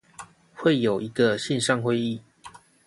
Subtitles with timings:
[0.55, 2.21] 會有一個線上會議